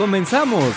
[0.00, 0.74] ¡comenzamos!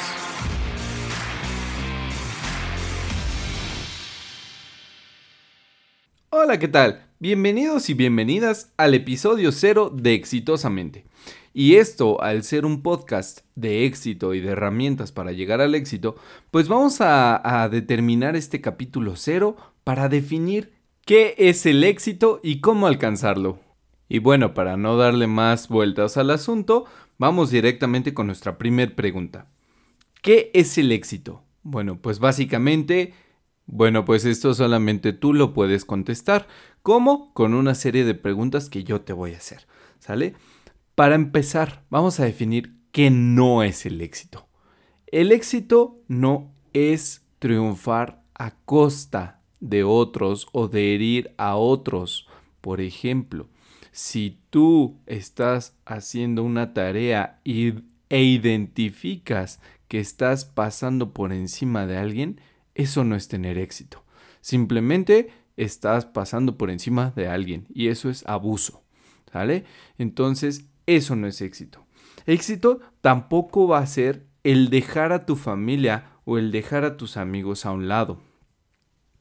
[6.30, 7.06] Hola, ¿qué tal?
[7.20, 11.06] Bienvenidos y bienvenidas al episodio cero de Exitosamente.
[11.54, 16.18] Y esto, al ser un podcast de éxito y de herramientas para llegar al éxito,
[16.52, 19.56] pues vamos a, a determinar este capítulo cero
[19.86, 20.74] para definir
[21.06, 23.58] qué es el éxito y cómo alcanzarlo.
[24.10, 26.86] Y bueno, para no darle más vueltas al asunto,
[27.24, 29.48] vamos directamente con nuestra primera pregunta.
[30.22, 31.42] ¿Qué es el éxito?
[31.62, 33.14] Bueno, pues básicamente,
[33.66, 36.50] bueno, pues esto solamente tú lo puedes contestar.
[36.82, 37.34] ¿Cómo?
[37.34, 39.68] Con una serie de preguntas que yo te voy a hacer.
[40.00, 40.34] ¿Sale?
[40.96, 44.50] Para empezar, vamos a definir qué no es el éxito.
[45.08, 52.28] El éxito no es triunfar a costa de otros o de herir a otros.
[52.60, 53.48] Por ejemplo,
[53.94, 57.76] si tú estás haciendo una tarea y,
[58.10, 62.42] e identificas que estás pasando por encima de alguien,
[62.74, 64.04] eso no es tener éxito.
[64.42, 68.82] Simplemente estás pasando por encima de alguien y eso es abuso.
[69.32, 69.64] ¿Sale?
[70.00, 71.86] Entonces, eso no es éxito.
[72.26, 77.16] Éxito tampoco va a ser el dejar a tu familia o el dejar a tus
[77.16, 78.20] amigos a un lado.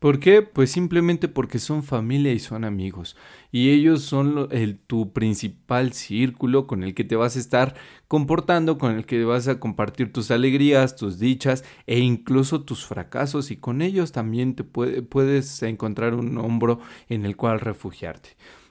[0.03, 0.43] ¿Por qué?
[0.43, 3.17] Pues simplemente porque son familia y son amigos.
[3.53, 7.77] Y ellos son el, tu principal círculo con el que te vas a estar
[8.09, 13.53] comportando, con el que vas a compartir tus alegrías, tus dichas e incluso tus fracasos.
[13.53, 18.31] Y con ellos también te puedes encontrar un hombro en el cual refugiarte.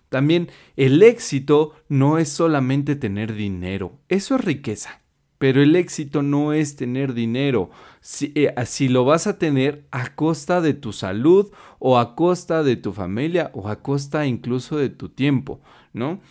[0.10, 5.01] También el éxito no es solamente tener dinero, eso es riqueza.
[5.42, 7.72] Pero el éxito no es tener dinero.
[8.00, 12.62] Si, eh, si, lo vas a tener a costa de tu salud o a costa
[12.62, 15.60] de tu familia o a costa incluso de tu tiempo,
[15.94, 16.22] ¿no?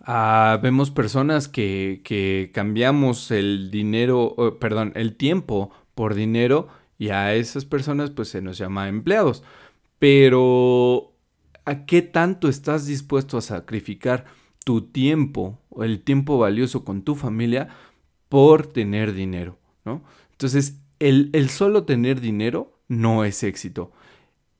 [0.00, 7.34] Ah, vemos personas que, que, cambiamos el dinero, perdón, el tiempo por dinero y a
[7.34, 9.44] esas personas pues se nos llama empleados.
[9.98, 11.12] Pero
[11.66, 14.24] ¿a qué tanto estás dispuesto a sacrificar
[14.64, 17.68] tu tiempo o el tiempo valioso con tu familia
[18.28, 20.02] por tener dinero, ¿no?
[20.32, 23.92] Entonces, el, solo tener dinero no es éxito.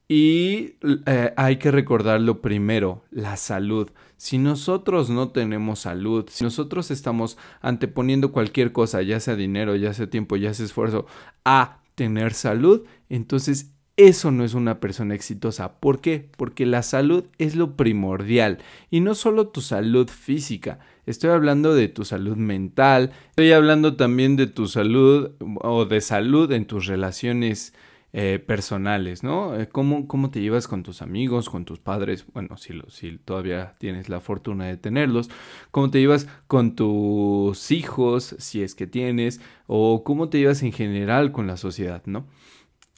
[0.09, 3.91] Y eh, hay que recordarlo primero, la salud.
[4.17, 9.93] Si nosotros no tenemos salud, si nosotros estamos anteponiendo cualquier cosa, ya sea dinero, ya
[9.95, 11.07] sea tiempo, ya sea esfuerzo,
[11.45, 15.81] a tener salud, entonces eso no es una persona exitosa.
[15.81, 16.29] ¿Por qué?
[16.37, 18.59] Porque la salud es lo primordial
[18.91, 20.79] y no solo tu salud física.
[21.07, 25.31] Estoy hablando de tu salud mental, estoy hablando también de tu salud
[25.63, 27.75] o de salud en tus relaciones
[28.13, 29.59] eh, personales, ¿no?
[29.59, 32.25] Eh, ¿Cómo, ¿Cómo, te llevas con tus amigos, con tus padres?
[32.33, 35.29] Bueno, si, si todavía tienes la fortuna de tenerlos.
[35.71, 39.41] ¿Cómo te llevas con tus hijos, si es que tienes?
[39.67, 42.27] O cómo te llevas en general con la sociedad, ¿no?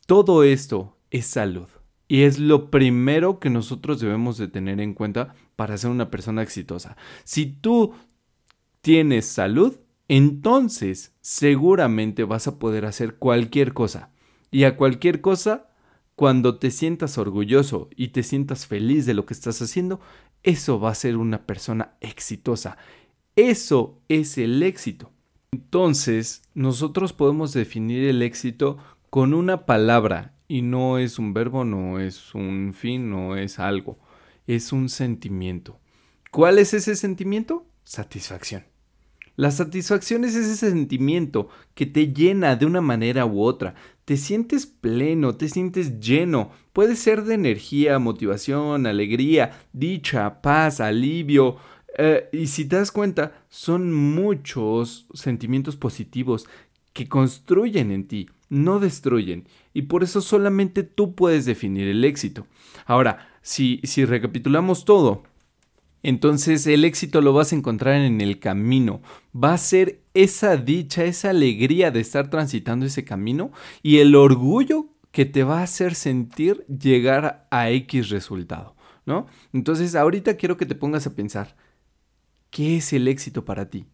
[0.08, 1.68] Todo esto es salud.
[2.08, 6.40] Y es lo primero que nosotros debemos de tener en cuenta para ser una persona
[6.40, 6.96] exitosa.
[7.24, 7.92] Si tú
[8.80, 9.76] tienes salud,
[10.08, 14.10] entonces seguramente vas a poder hacer cualquier cosa.
[14.50, 15.68] Y a cualquier cosa,
[16.14, 20.00] cuando te sientas orgulloso y te sientas feliz de lo que estás haciendo,
[20.42, 22.78] eso va a ser una persona exitosa.
[23.36, 25.12] Eso es el éxito.
[25.52, 28.78] Entonces, nosotros podemos definir el éxito
[29.10, 33.98] con una palabra y no es un verbo, no es un fin, no es algo,
[34.46, 35.78] es un sentimiento.
[36.30, 37.66] ¿Cuál es ese sentimiento?
[37.84, 38.64] Satisfacción.
[39.36, 43.76] La satisfacción es ese sentimiento que te llena de una manera u otra.
[44.04, 46.50] Te sientes pleno, te sientes lleno.
[46.72, 51.56] Puede ser de energía, motivación, alegría, dicha, paz, alivio.
[51.96, 56.46] Eh, y si te das cuenta, son muchos sentimientos positivos
[56.92, 59.48] que construyen en ti no destruyen.
[59.74, 62.46] Y por eso solamente tú puedes definir el éxito.
[62.86, 65.22] Ahora, si, si recapitulamos todo,
[66.02, 69.02] entonces el éxito lo vas a encontrar en el camino.
[69.34, 73.52] Va a ser esa dicha, esa alegría de estar transitando ese camino
[73.82, 79.26] y el orgullo que te va a hacer sentir llegar a X resultado, ¿no?
[79.52, 81.56] Entonces ahorita quiero que te pongas a pensar,
[82.50, 83.86] ¿qué es el éxito para ti?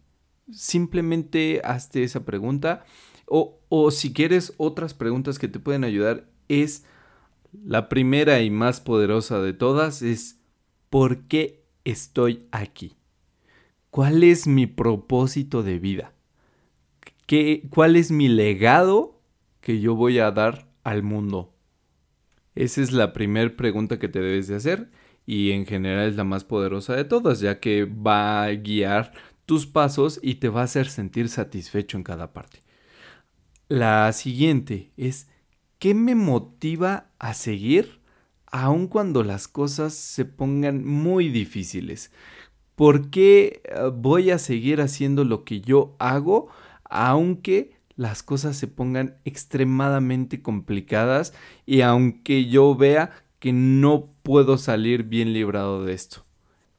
[0.51, 2.85] Simplemente hazte esa pregunta.
[3.25, 6.85] O, o si quieres otras preguntas que te pueden ayudar, es
[7.63, 10.39] la primera y más poderosa de todas, es
[10.89, 12.95] ¿por qué estoy aquí?
[13.89, 16.13] ¿Cuál es mi propósito de vida?
[17.25, 19.19] ¿Qué, ¿Cuál es mi legado
[19.61, 21.53] que yo voy a dar al mundo?
[22.55, 24.89] Esa es la primera pregunta que te debes de hacer
[25.25, 29.13] y en general es la más poderosa de todas, ya que va a guiar
[29.45, 32.64] tus pasos y te va a hacer sentir satisfecho en cada parte.
[33.67, 35.27] La siguiente es,
[35.79, 37.99] ¿qué me motiva a seguir
[38.45, 42.11] aun cuando las cosas se pongan muy difíciles?
[42.75, 46.49] ¿Por qué eh, voy a seguir haciendo lo que yo hago
[46.83, 51.33] aunque las cosas se pongan extremadamente complicadas
[51.65, 56.23] y aunque yo vea que no puedo salir bien librado de esto?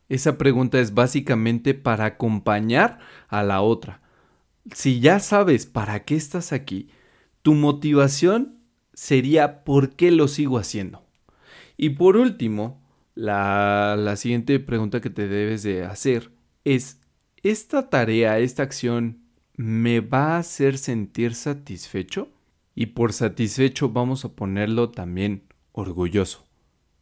[0.09, 4.06] Esa pregunta es básicamente para acompañar a la otra.
[4.75, 6.89] Si ya sabes para qué estás aquí,
[7.43, 8.59] tu motivación
[8.95, 11.05] sería por qué lo sigo haciendo.
[11.77, 12.83] Y por último,
[13.15, 16.33] la, la siguiente pregunta que te debes de hacer
[16.65, 17.01] es,
[17.43, 19.23] ¿esta tarea, esta acción
[19.57, 22.29] me va a hacer sentir satisfecho?
[22.75, 26.47] Y por satisfecho vamos a ponerlo también orgulloso.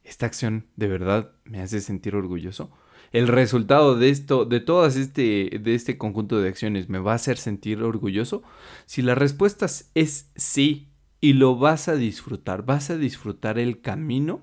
[0.04, 2.70] ¿Esta acción de verdad me hace sentir orgulloso?
[3.14, 7.14] El resultado de esto, de todas este, de este conjunto de acciones, me va a
[7.14, 8.42] hacer sentir orgulloso?
[8.86, 10.90] Si la respuesta es sí
[11.20, 14.42] y lo vas a disfrutar, vas a disfrutar el camino,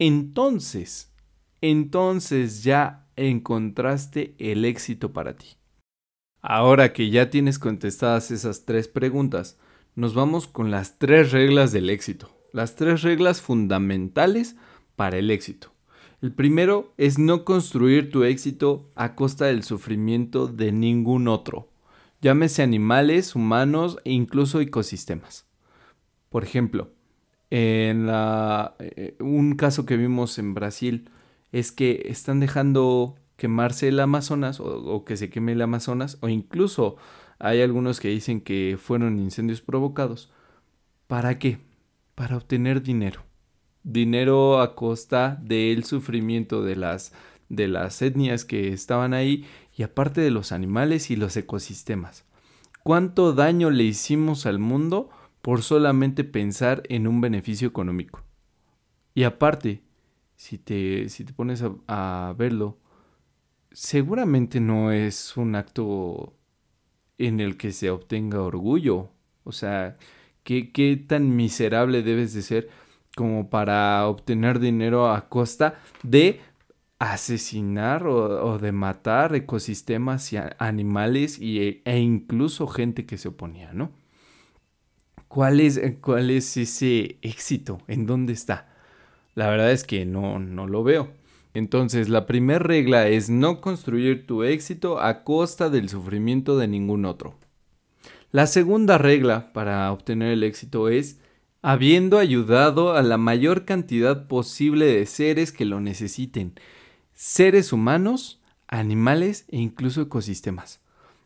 [0.00, 1.14] entonces,
[1.60, 5.46] entonces ya encontraste el éxito para ti.
[6.42, 9.56] Ahora que ya tienes contestadas esas tres preguntas,
[9.94, 14.56] nos vamos con las tres reglas del éxito, las tres reglas fundamentales
[14.96, 15.77] para el éxito.
[16.20, 21.68] El primero es no construir tu éxito a costa del sufrimiento de ningún otro,
[22.20, 25.46] llámese animales, humanos e incluso ecosistemas.
[26.28, 26.90] Por ejemplo,
[27.50, 31.08] en eh, un caso que vimos en Brasil
[31.52, 36.28] es que están dejando quemarse el Amazonas o, o, que se queme el Amazonas o
[36.28, 36.96] incluso
[37.38, 40.32] hay algunos que dicen que fueron incendios provocados.
[41.06, 41.60] ¿Para qué?
[42.16, 43.27] Para obtener dinero
[43.88, 47.12] dinero a costa del sufrimiento de las,
[47.48, 49.46] de las etnias que estaban ahí
[49.76, 52.24] y aparte de los animales y los ecosistemas.
[52.82, 55.08] ¿Cuánto daño le hicimos al mundo
[55.40, 58.22] por solamente pensar en un beneficio económico?
[59.14, 59.82] Y aparte,
[60.36, 62.78] si te, si te pones a, a verlo,
[63.72, 66.34] seguramente no es un acto
[67.16, 69.10] en el que se obtenga orgullo.
[69.44, 69.96] O sea,
[70.44, 72.68] ¿qué, qué tan miserable debes de ser
[73.18, 76.40] como para obtener dinero a costa de
[77.00, 83.90] asesinar o, de matar ecosistemas y animales y, e incluso gente que se oponía, ¿no?
[85.26, 87.80] ¿Cuál es, ¿Cuál es ese éxito?
[87.88, 88.68] ¿En dónde está?
[89.34, 91.10] La verdad es que no, no lo veo.
[91.54, 97.04] Entonces, la primera regla es no construir tu éxito a costa del sufrimiento de ningún
[97.04, 97.34] otro.
[98.30, 101.18] La segunda regla para obtener el éxito es
[101.62, 106.54] habiendo ayudado a la mayor cantidad posible de seres que lo necesiten,
[107.14, 110.80] seres humanos, animales e incluso ecosistemas.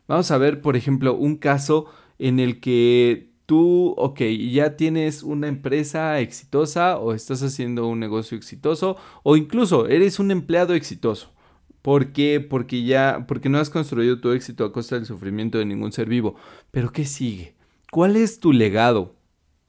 [0.07, 1.85] Vamos a ver, por ejemplo, un caso
[2.19, 8.37] en el que tú, ok, ya tienes una empresa exitosa o estás haciendo un negocio
[8.37, 11.31] exitoso o incluso eres un empleado exitoso.
[11.81, 12.39] ¿Por qué?
[12.39, 16.07] Porque ya, porque no has construido tu éxito a costa del sufrimiento de ningún ser
[16.07, 16.35] vivo.
[16.71, 17.55] Pero ¿qué sigue?
[17.91, 19.15] ¿Cuál es tu legado?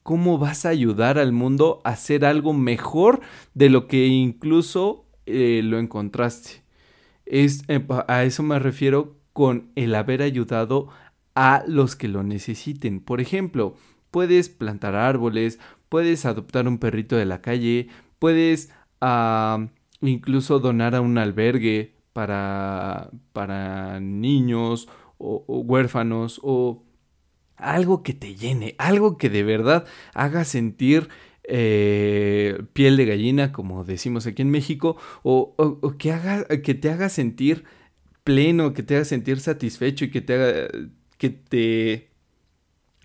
[0.05, 3.21] Cómo vas a ayudar al mundo a hacer algo mejor
[3.55, 6.61] de lo que incluso eh, lo encontraste.
[7.25, 7.63] Es,
[8.07, 10.89] a eso me refiero con el haber ayudado
[11.33, 12.99] a los que lo necesiten.
[12.99, 13.77] Por ejemplo,
[14.11, 15.59] puedes plantar árboles,
[15.89, 17.87] puedes adoptar un perrito de la calle,
[18.19, 18.71] puedes
[20.01, 26.84] incluso donar a un albergue para, para niños o huérfanos o
[27.57, 31.09] algo que te llene, algo que de verdad haga sentir
[31.43, 35.55] eh, piel de gallina, como decimos aquí en México, o,
[35.97, 37.63] que, haga, que te haga sentir
[38.23, 40.67] pleno, que te haga sentir satisfecho y que te haga,
[41.17, 42.09] que te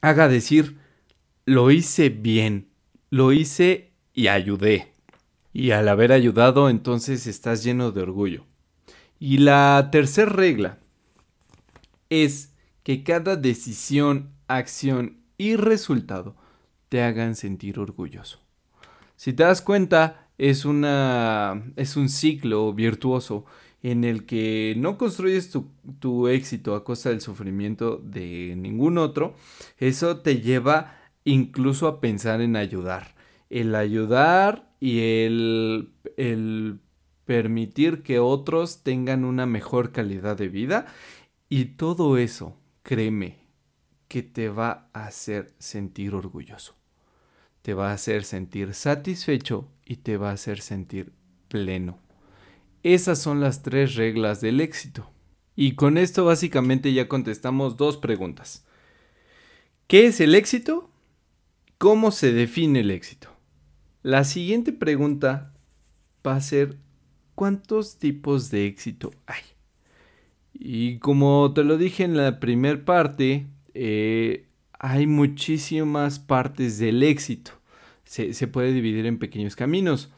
[0.00, 0.78] haga decir,
[1.44, 2.68] lo hice bien,
[3.10, 4.92] lo hice y ayudé.
[5.52, 8.46] Y al haber ayudado, entonces estás lleno de orgullo.
[9.18, 10.78] Y la tercera regla
[12.08, 16.36] es que cada decisión acción y resultado
[16.88, 18.40] te hagan sentir orgulloso.
[19.16, 23.44] Si te das cuenta, es, una, es un ciclo virtuoso
[23.82, 25.50] en el que no construyes
[26.00, 29.34] tu, éxito a costa del sufrimiento de ningún otro,
[29.78, 33.14] eso te lleva incluso a pensar en ayudar.
[33.48, 36.78] El ayudar y el, el
[37.24, 40.86] permitir que otros tengan una mejor calidad de vida
[41.48, 43.39] y todo eso, créeme,
[44.10, 46.74] que te va a hacer sentir orgulloso.
[47.62, 51.12] Te va a hacer sentir satisfecho y te va a hacer sentir
[51.46, 52.00] pleno.
[52.82, 55.08] Esas son las tres reglas del éxito.
[55.54, 58.66] Y con esto básicamente ya contestamos dos preguntas.
[59.86, 60.90] ¿Qué es el éxito?
[61.78, 63.28] ¿Cómo se define el éxito?
[64.02, 65.54] La siguiente pregunta
[66.26, 66.78] va a ser
[67.36, 69.42] ¿cuántos tipos de éxito hay?
[70.52, 74.46] Y como te lo dije en la primera parte, eh,
[74.78, 77.52] hay muchísimas partes del éxito.
[78.04, 80.10] se puede dividir en pequeños caminos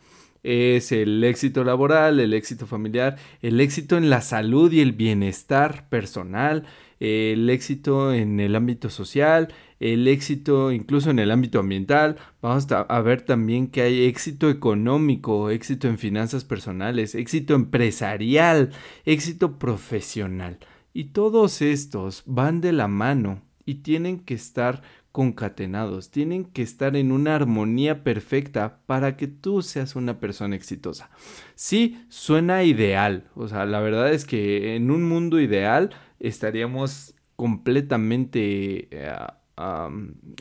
[0.43, 5.89] es el éxito laboral, el éxito familiar, el éxito en la salud y el bienestar
[5.89, 6.65] personal,
[7.01, 9.49] el éxito en el ámbito social,
[9.81, 12.17] el éxito incluso en el ámbito ambiental.
[12.41, 18.71] Vamos a ver también que hay éxito económico, éxito en finanzas personales, éxito empresarial,
[19.05, 20.59] éxito profesional.
[20.93, 24.83] Y todos estos van de la mano y tienen que estar
[25.13, 31.11] concatenados, tienen que estar en una armonía perfecta para que tú seas una persona exitosa.
[31.55, 38.89] Sí, suena ideal, o sea, la verdad es que en un mundo ideal estaríamos completamente
[38.91, 39.17] eh,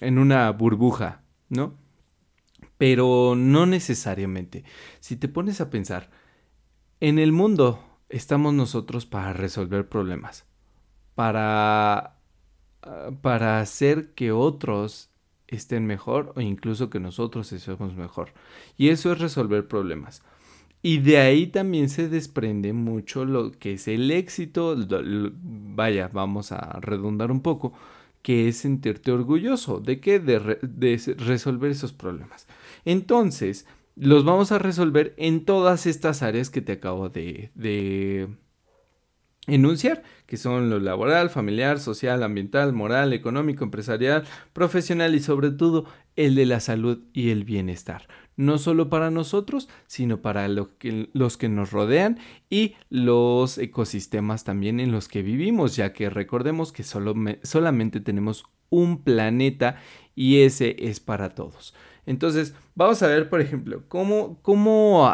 [0.01, 1.75] en una burbuja, ¿no?
[2.77, 4.63] Pero no necesariamente.
[5.01, 6.09] Si te pones a pensar,
[6.99, 10.45] en el mundo estamos nosotros para resolver problemas,
[11.15, 12.21] para
[12.83, 15.09] Ah, para hacer que otros
[15.47, 18.33] estén mejor o incluso que nosotros estemos mejor.
[18.77, 20.23] Y eso es resolver problemas.
[20.81, 24.75] Y de ahí también se desprende mucho lo que es el éxito,
[25.43, 27.73] vaya, vamos a redundar un poco,
[28.23, 29.79] que es sentirte orgulloso.
[29.79, 30.19] ¿De qué?
[30.19, 30.39] De,
[31.19, 32.47] resolver esos problemas.
[32.83, 33.67] Entonces,
[34.01, 37.51] los vamos a resolver en todas estas áreas que te acabo de,
[39.45, 45.85] enunciar, que son lo laboral, familiar, social, ambiental, moral, económico, empresarial, profesional y sobre todo
[46.15, 48.07] el de la salud y el bienestar.
[48.35, 52.17] No solo para nosotros, sino para los que nos rodean
[52.49, 58.45] y los ecosistemas también en los que vivimos, ya que recordemos que solo solamente tenemos
[58.71, 59.75] un planeta
[60.15, 61.75] y ese es para todos.
[62.05, 65.13] Entonces, vamos a ver, por ejemplo, cómo, cómo,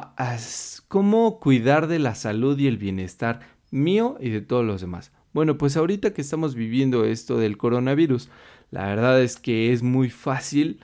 [0.88, 5.12] cómo cuidar de la salud y el bienestar mío y de todos los demás.
[5.34, 8.30] Bueno, pues ahorita que estamos viviendo esto del coronavirus,
[8.72, 10.82] la verdad es que es muy fácil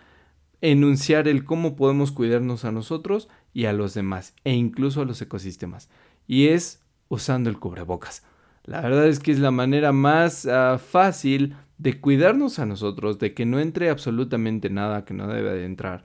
[0.61, 5.21] enunciar el cómo podemos cuidarnos a nosotros y a los demás, e incluso a los
[5.21, 5.89] ecosistemas.
[6.27, 8.23] Y es usando el cubrebocas.
[8.63, 13.33] La verdad es que es la manera más ah, fácil de cuidarnos a nosotros, de
[13.33, 16.03] que no entre absolutamente nada que no debe de entrar.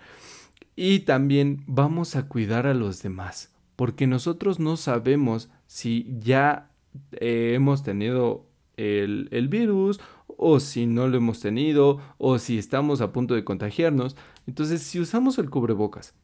[0.76, 6.70] Y también vamos a cuidar a los demás, porque nosotros no sabemos si ya
[7.12, 8.46] eh, hemos tenido
[8.76, 13.44] el, el virus o si no lo hemos tenido o si estamos a punto de
[13.44, 14.16] contagiarnos.
[14.46, 16.14] Entonces, si usamos el cubrebocas,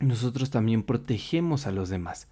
[0.00, 2.28] nosotros también protegemos a los demás.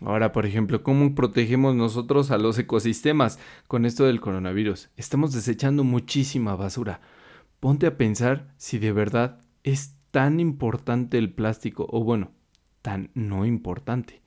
[0.00, 4.90] Ahora, por ejemplo, ¿cómo protegemos nosotros a los ecosistemas con esto del coronavirus?
[4.96, 7.00] Estamos desechando muchísima basura.
[7.60, 12.30] Ponte a pensar si de verdad es tan importante el plástico o bueno,
[12.82, 14.22] tan no importante.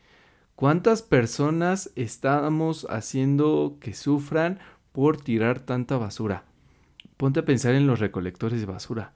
[0.56, 4.60] ¿Cuántas personas estamos haciendo que sufran
[4.92, 6.44] por tirar tanta basura?
[7.16, 9.14] Ponte a pensar en los recolectores de basura.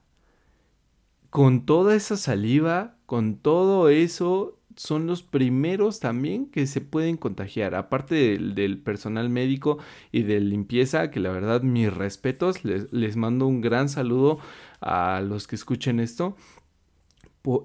[1.29, 7.75] Con toda esa saliva, con todo eso, son los primeros también que se pueden contagiar.
[7.75, 9.77] Aparte del, personal médico
[10.11, 14.39] y de limpieza, que la verdad mis respetos, les, les mando un gran saludo
[14.81, 16.35] a los que escuchen esto.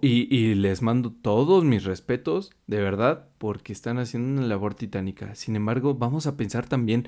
[0.02, 5.36] Y, les mando todos mis respetos, de verdad, porque están haciendo una labor titánica.
[5.36, 7.06] Sin embargo, vamos a pensar también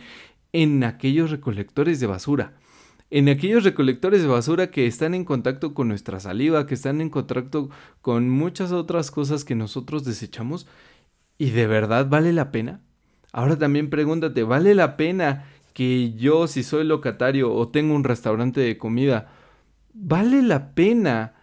[0.52, 2.54] en aquellos recolectores de basura.
[3.10, 7.10] En aquellos recolectores de basura que están en contacto con nuestra saliva, que están en
[7.10, 10.66] contacto con muchas otras cosas que nosotros desechamos.
[11.36, 12.80] ¿Y de verdad vale la pena?
[13.32, 18.60] Ahora también pregúntate, ¿vale la pena que yo, si soy locatario o tengo un restaurante
[18.60, 19.32] de comida,
[19.92, 21.34] ¿vale la pena?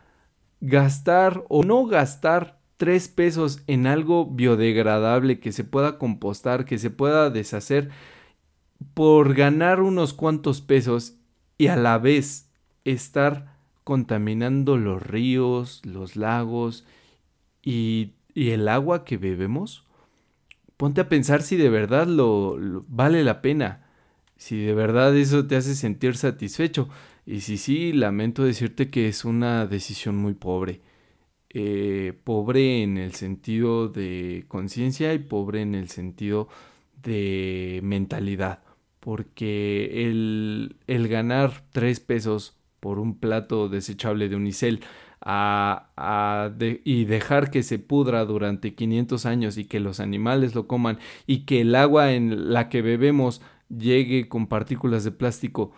[0.61, 6.89] gastar o no gastar tres pesos en algo biodegradable que se pueda compostar, que se
[6.89, 7.89] pueda deshacer,
[8.93, 11.15] por ganar unos cuantos pesos
[11.57, 12.49] y a la vez
[12.85, 16.85] estar contaminando los ríos, los lagos
[17.63, 19.87] y, y el agua que bebemos?
[20.77, 23.87] ponte a pensar si de verdad lo, vale la pena,
[24.37, 26.87] si de verdad eso te hace sentir satisfecho.
[27.25, 30.81] Y si sí, lamento decirte que es una decisión muy pobre.
[31.49, 36.47] Eh, pobre en el sentido de conciencia y pobre en el sentido
[37.03, 38.61] de mentalidad.
[39.07, 44.81] Porque el, el ganar tres pesos por un plato desechable de unicel
[45.21, 46.51] a,
[46.83, 51.45] y dejar que se pudra durante 500 años y que los animales lo coman y
[51.45, 55.71] que el agua en la que bebemos llegue con partículas de plástico,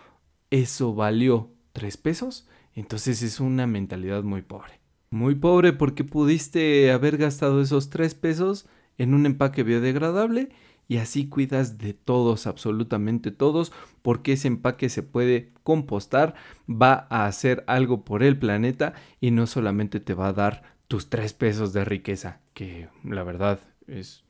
[0.50, 4.80] eso valió tres pesos, entonces es una mentalidad muy pobre.
[5.12, 8.68] Muy pobre porque pudiste haber gastado esos tres pesos
[8.98, 10.50] en un empaque biodegradable
[10.90, 16.34] y así cuidas de todos, absolutamente todos, porque ese empaque se puede compostar,
[16.70, 21.10] va a hacer algo por el planeta y no solamente te va a dar tus
[21.10, 24.24] tres pesos de riqueza, que la verdad es,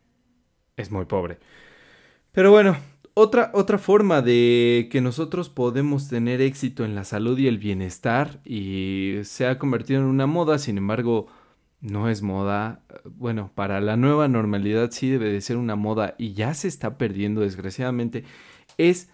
[0.75, 1.39] es muy pobre.
[2.33, 2.75] Pero bueno,
[3.13, 8.41] otra, otra forma de que nosotros podemos tener éxito en la salud y el bienestar
[8.43, 11.27] y se ha convertido en una moda, sin embargo,
[11.81, 12.83] no es moda.
[13.05, 16.97] Bueno, para la nueva normalidad sí debe de ser una moda y ya se está
[16.97, 18.23] perdiendo desgraciadamente.
[18.77, 19.09] Es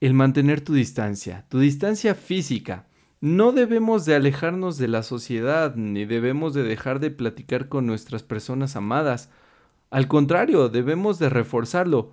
[0.00, 2.86] el mantener tu distancia, tu distancia física.
[3.20, 8.22] No debemos de alejarnos de la sociedad ni debemos de dejar de platicar con nuestras
[8.22, 9.30] personas amadas.
[9.90, 12.12] Al contrario, debemos de reforzarlo,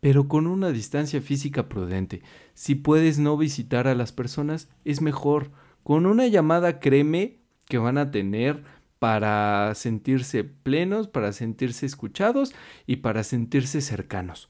[0.00, 2.22] pero con una distancia física prudente.
[2.54, 5.50] Si puedes no visitar a las personas, es mejor.
[5.82, 8.64] Con una llamada créeme que van a tener
[8.98, 12.54] para sentirse plenos, para sentirse escuchados
[12.86, 14.48] y para sentirse cercanos.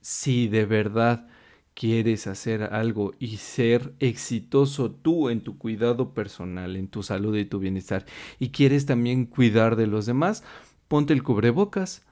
[0.00, 1.28] Si de verdad
[1.74, 7.44] quieres hacer algo y ser exitoso tú en tu cuidado personal, en tu salud y
[7.44, 8.06] tu bienestar,
[8.38, 10.44] y quieres también cuidar de los demás,
[10.88, 12.04] ponte el cubrebocas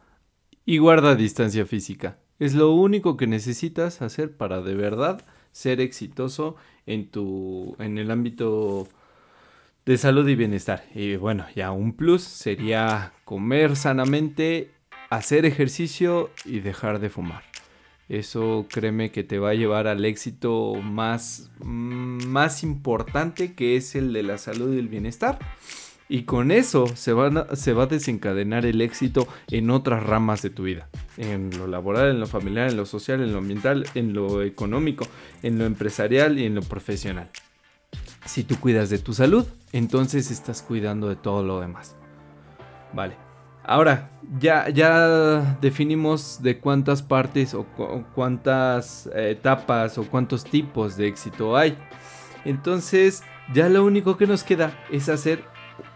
[0.64, 2.18] y guarda distancia física.
[2.38, 6.56] Es lo único que necesitas hacer para de verdad ser exitoso
[6.87, 8.88] en tu en el ámbito
[9.90, 10.85] de salud y bienestar.
[10.94, 14.70] Y bueno, ya un plus sería comer sanamente,
[15.09, 17.42] hacer ejercicio y dejar de fumar.
[18.09, 23.96] Eso créeme que te va a llevar al éxito más, mm, más importante que es
[23.96, 25.40] el de la salud y el bienestar.
[26.09, 27.12] Y con eso se,
[27.55, 30.88] se va a desencadenar el éxito en otras ramas de tu vida.
[31.16, 35.09] En lo laboral, en lo familiar, en lo social, en lo ambiental, en lo económico,
[35.42, 37.29] en lo empresarial y en lo profesional.
[38.24, 41.96] Si tú cuidas de tu salud, entonces estás cuidando de todo lo demás.
[42.92, 43.16] Vale.
[43.64, 47.66] Ahora, ya, ya definimos de cuántas partes o
[48.14, 51.76] cuántas etapas o cuántos tipos de éxito hay.
[52.44, 55.44] Entonces, ya lo único que nos queda es hacer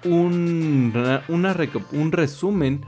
[0.05, 0.93] un,
[1.29, 2.81] un resumen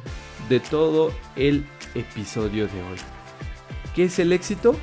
[0.49, 2.99] de todo el episodio de hoy.
[3.95, 4.77] ¿Qué es el éxito?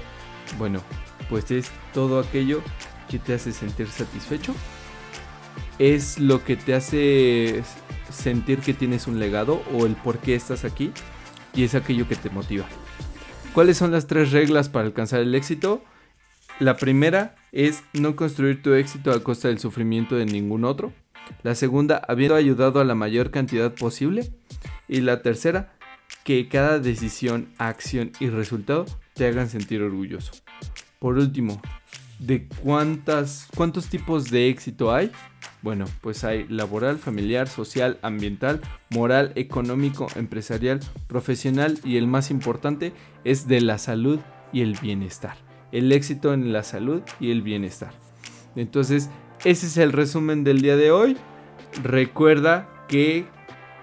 [0.58, 0.82] Bueno,
[1.30, 2.62] pues es todo aquello
[3.14, 4.56] que te hace sentir satisfecho,
[5.78, 7.62] es lo que te hace
[8.10, 10.92] sentir que tienes un legado o el por qué estás aquí
[11.54, 12.66] y es aquello que te motiva.
[13.54, 15.84] ¿Cuáles son las tres reglas para alcanzar el éxito?
[16.58, 20.92] La primera es no construir tu éxito a costa del sufrimiento de ningún otro.
[21.44, 24.34] La segunda, habiendo ayudado a la mayor cantidad posible.
[24.88, 25.76] Y la tercera,
[26.24, 30.32] que cada decisión, acción y resultado te hagan sentir orgulloso.
[30.98, 31.62] Por último,
[32.20, 35.12] ¿de cuántas, cuántos tipos de éxito hay?
[35.62, 42.94] Bueno, pues hay laboral, familiar, social, ambiental, moral, económico, empresarial, profesional y el más importante
[43.24, 44.20] es de la salud
[44.52, 45.38] y el bienestar.
[45.72, 47.94] El éxito en la salud y el bienestar.
[48.56, 49.10] Entonces,
[49.44, 51.18] ese es el resumen del día de hoy.
[51.82, 53.26] Recuerda que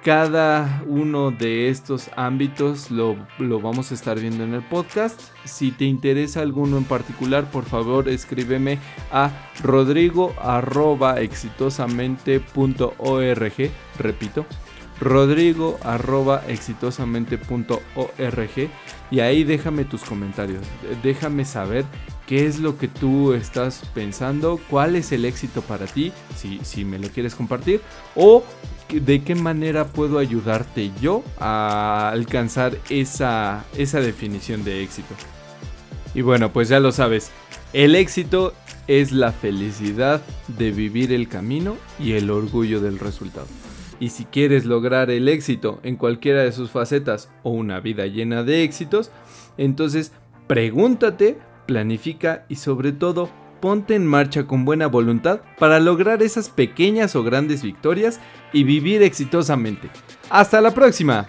[0.03, 3.17] cada uno de estos ámbitos lo,
[3.61, 5.21] vamos a estar viendo en el podcast.
[5.45, 8.79] Si te interesa alguno en particular, por favor escríbeme
[9.13, 9.31] a
[9.63, 10.35] rodrigo
[13.99, 14.47] Repito,
[15.01, 15.79] rodrigo
[19.11, 20.63] y ahí déjame tus comentarios.
[21.03, 21.85] Déjame saber
[22.27, 26.85] qué es lo que tú estás pensando, cuál es el éxito para ti, si, si
[26.85, 27.83] me lo quieres compartir,
[28.15, 28.45] o
[28.92, 35.14] de qué manera puedo ayudarte yo a alcanzar esa, esa definición de éxito.
[36.14, 37.31] Y bueno, pues ya lo sabes,
[37.72, 38.53] el éxito
[38.88, 43.46] es la felicidad de vivir el camino y el orgullo del resultado.
[44.00, 48.42] Y si quieres lograr el éxito en cualquiera de sus facetas o una vida llena
[48.42, 49.12] de éxitos,
[49.59, 50.12] entonces
[50.46, 57.16] pregúntate, planifica y sobre todo ponte en marcha con buena voluntad para lograr esas pequeñas
[57.16, 58.20] o grandes victorias
[58.53, 59.90] y vivir exitosamente.
[60.31, 61.27] ¡Hasta la próxima!